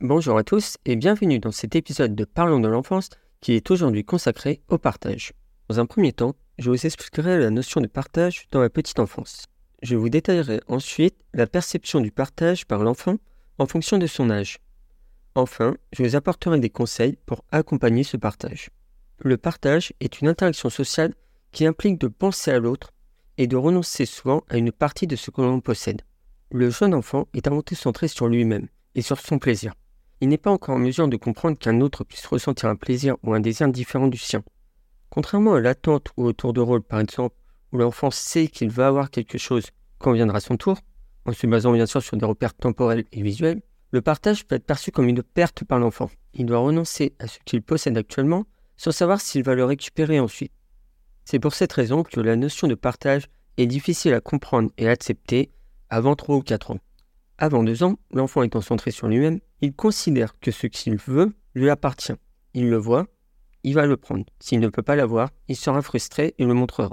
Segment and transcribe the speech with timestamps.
[0.00, 3.08] Bonjour à tous et bienvenue dans cet épisode de Parlons de l'enfance
[3.40, 5.32] qui est aujourd'hui consacré au partage.
[5.68, 9.46] Dans un premier temps, je vous expliquerai la notion de partage dans la petite enfance.
[9.82, 13.16] Je vous détaillerai ensuite la perception du partage par l'enfant
[13.58, 14.60] en fonction de son âge.
[15.34, 18.70] Enfin, je vous apporterai des conseils pour accompagner ce partage.
[19.18, 21.12] Le partage est une interaction sociale
[21.50, 22.92] qui implique de penser à l'autre
[23.36, 26.02] et de renoncer souvent à une partie de ce que l'on possède.
[26.52, 29.74] Le jeune enfant est avant tout centré sur lui-même et sur son plaisir
[30.20, 33.34] il n'est pas encore en mesure de comprendre qu'un autre puisse ressentir un plaisir ou
[33.34, 34.42] un désir différent du sien.
[35.10, 37.36] Contrairement à l'attente ou au tour de rôle par exemple,
[37.72, 39.66] où l'enfant sait qu'il va avoir quelque chose
[39.98, 40.78] quand viendra son tour,
[41.24, 44.66] en se basant bien sûr sur des repères temporels et visuels, le partage peut être
[44.66, 46.10] perçu comme une perte par l'enfant.
[46.34, 48.44] Il doit renoncer à ce qu'il possède actuellement
[48.76, 50.52] sans savoir s'il va le récupérer ensuite.
[51.24, 54.92] C'est pour cette raison que la notion de partage est difficile à comprendre et à
[54.92, 55.50] accepter
[55.90, 56.78] avant 3 ou 4 ans.
[57.38, 61.70] Avant deux ans, l'enfant étant centré sur lui-même, il considère que ce qu'il veut lui
[61.70, 62.14] appartient.
[62.52, 63.06] Il le voit,
[63.62, 64.24] il va le prendre.
[64.40, 66.90] S'il ne peut pas l'avoir, il sera frustré et le montrera.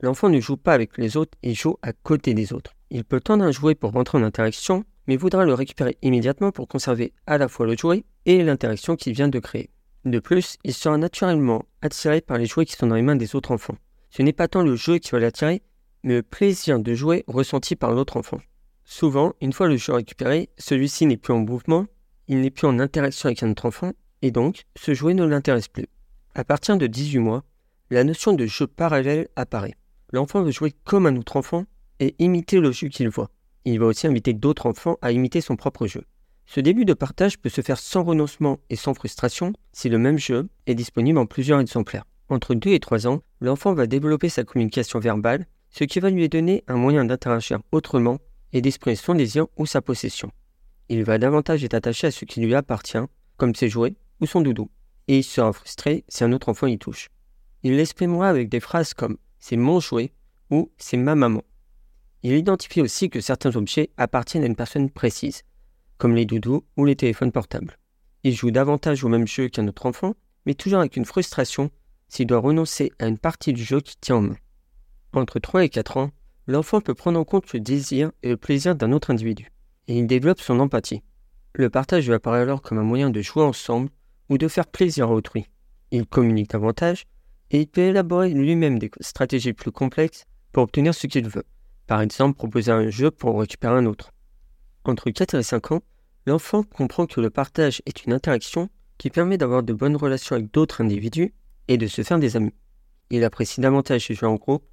[0.00, 2.72] L'enfant ne joue pas avec les autres, il joue à côté des autres.
[2.90, 6.66] Il peut tendre un jouet pour rentrer en interaction, mais voudra le récupérer immédiatement pour
[6.66, 9.70] conserver à la fois le jouet et l'interaction qu'il vient de créer.
[10.04, 13.36] De plus, il sera naturellement attiré par les jouets qui sont dans les mains des
[13.36, 13.76] autres enfants.
[14.10, 15.62] Ce n'est pas tant le jeu qui va l'attirer,
[16.02, 18.38] mais le plaisir de jouer ressenti par l'autre enfant.
[18.84, 21.86] Souvent, une fois le jeu récupéré, celui-ci n'est plus en mouvement,
[22.28, 25.68] il n'est plus en interaction avec un autre enfant, et donc ce jouet ne l'intéresse
[25.68, 25.86] plus.
[26.34, 27.44] À partir de 18 mois,
[27.90, 29.74] la notion de jeu parallèle apparaît.
[30.12, 31.64] L'enfant veut jouer comme un autre enfant
[32.00, 33.30] et imiter le jeu qu'il voit.
[33.64, 36.04] Il va aussi inviter d'autres enfants à imiter son propre jeu.
[36.46, 40.18] Ce début de partage peut se faire sans renoncement et sans frustration si le même
[40.18, 42.04] jeu est disponible en plusieurs exemplaires.
[42.28, 46.28] Entre 2 et 3 ans, l'enfant va développer sa communication verbale, ce qui va lui
[46.28, 48.18] donner un moyen d'interagir autrement
[48.54, 50.30] et d'exprimer son désir ou sa possession.
[50.88, 53.04] Il va davantage être attaché à ce qui lui appartient,
[53.36, 54.70] comme ses jouets ou son doudou,
[55.08, 57.10] et il sera frustré si un autre enfant y touche.
[57.62, 60.12] Il l'exprimera avec des phrases comme c'est mon jouet
[60.50, 61.42] ou c'est ma maman.
[62.22, 65.42] Il identifie aussi que certains objets appartiennent à une personne précise,
[65.98, 67.76] comme les doudous ou les téléphones portables.
[68.22, 70.14] Il joue davantage au même jeu qu'un autre enfant,
[70.46, 71.70] mais toujours avec une frustration
[72.08, 74.36] s'il doit renoncer à une partie du jeu qu'il tient en main.
[75.12, 76.10] Entre 3 et 4 ans,
[76.46, 79.50] l'enfant peut prendre en compte le désir et le plaisir d'un autre individu,
[79.88, 81.02] et il développe son empathie.
[81.54, 83.90] Le partage lui apparaît alors comme un moyen de jouer ensemble
[84.28, 85.46] ou de faire plaisir à autrui.
[85.90, 87.04] Il communique davantage
[87.50, 91.44] et il peut élaborer lui-même des stratégies plus complexes pour obtenir ce qu'il veut.
[91.86, 94.10] Par exemple, proposer un jeu pour récupérer un autre.
[94.84, 95.82] Entre 4 et 5 ans,
[96.26, 98.68] l'enfant comprend que le partage est une interaction
[98.98, 101.34] qui permet d'avoir de bonnes relations avec d'autres individus
[101.68, 102.54] et de se faire des amis.
[103.10, 104.64] Il apprécie davantage les jeux en groupe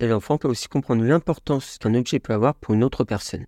[0.00, 3.46] et l'enfant peut aussi comprendre l'importance qu'un objet peut avoir pour une autre personne.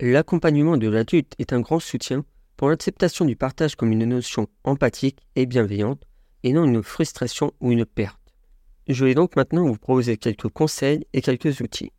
[0.00, 2.24] L'accompagnement de l'adulte est un grand soutien
[2.56, 6.02] pour l'acceptation du partage comme une notion empathique et bienveillante,
[6.42, 8.18] et non une frustration ou une perte.
[8.88, 11.92] Je vais donc maintenant vous proposer quelques conseils et quelques outils.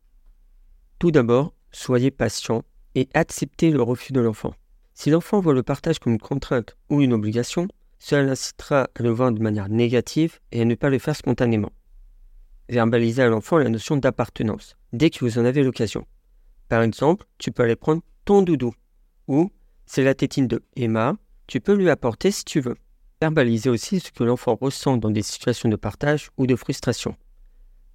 [0.98, 2.62] Tout d'abord, soyez patient
[2.94, 4.54] et acceptez le refus de l'enfant.
[4.94, 7.68] Si l'enfant voit le partage comme une contrainte ou une obligation,
[7.98, 11.70] cela l'incitera à le voir de manière négative et à ne pas le faire spontanément.
[12.70, 16.06] Verbalisez à l'enfant la notion d'appartenance, dès que vous en avez l'occasion.
[16.68, 18.72] Par exemple, tu peux aller prendre ton doudou,
[19.26, 19.50] ou
[19.86, 21.16] c'est la tétine de Emma,
[21.48, 22.76] tu peux lui apporter si tu veux.
[23.20, 27.16] Verbalisez aussi ce que l'enfant ressent dans des situations de partage ou de frustration.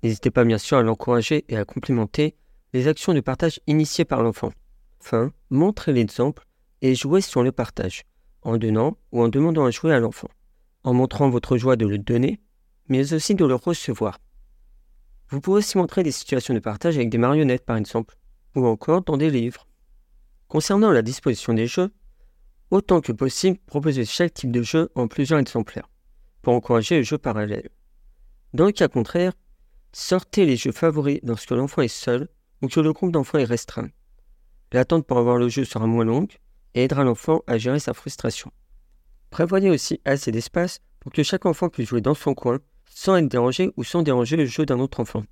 [0.04, 2.36] N'hésitez pas bien sûr à l'encourager et à complimenter
[2.74, 4.52] les actions de partage initiées par l'enfant.
[5.00, 6.44] Enfin, montrez l'exemple
[6.82, 8.04] et jouez sur le partage,
[8.42, 10.30] en donnant ou en demandant à jouer à l'enfant,
[10.84, 12.42] en montrant votre joie de le donner,
[12.90, 14.20] mais aussi de le recevoir.
[15.30, 18.16] Vous pouvez aussi montrer des situations de partage avec des marionnettes par exemple,
[18.56, 19.68] ou encore dans des livres.
[20.48, 21.92] Concernant la disposition des jeux,
[22.72, 25.90] autant que possible, proposez chaque type de jeu en plusieurs exemplaires,
[26.42, 27.70] pour encourager le jeu parallèle.
[28.54, 29.34] Dans le cas contraire,
[29.92, 32.30] sortez les jeux favoris lorsque l'enfant est seul
[32.62, 33.90] ou que le groupe d'enfants est restreint.
[34.72, 36.38] L'attente pour avoir le jeu sera moins longue
[36.74, 38.52] et aidera l'enfant à gérer sa frustration.
[39.30, 42.60] Prévoyez aussi assez d'espace pour que chaque enfant puisse jouer dans son coin
[42.90, 45.24] sans être dérangé ou sans déranger le jeu d'un autre enfant.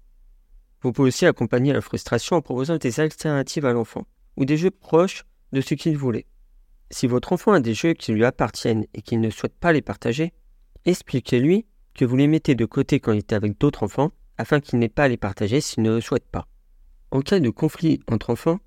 [0.82, 4.06] Vous pouvez aussi accompagner la frustration en proposant des alternatives à l'enfant,
[4.36, 6.26] ou des jeux proches de ce qu'il voulait.
[6.92, 9.82] Si votre enfant a des jeux qui lui appartiennent et qu'il ne souhaite pas les
[9.82, 10.34] partager,
[10.86, 14.80] expliquez-lui que vous les mettez de côté quand il est avec d'autres enfants, afin qu'il
[14.80, 16.48] n'ait pas à les partager s'il ne le souhaite pas.
[17.12, 18.60] En cas de conflit entre enfants,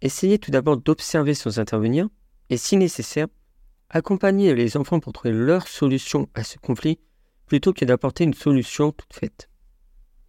[0.00, 2.08] essayez tout d'abord d'observer sans intervenir,
[2.50, 3.26] et si nécessaire,
[3.90, 6.98] accompagnez les enfants pour trouver leur solution à ce conflit
[7.48, 9.48] plutôt que d'apporter une solution toute faite.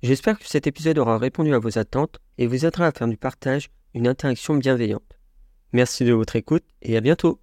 [0.01, 3.18] J'espère que cet épisode aura répondu à vos attentes et vous aidera à faire du
[3.18, 5.19] partage une interaction bienveillante.
[5.74, 7.39] Merci de votre écoute et à bientôt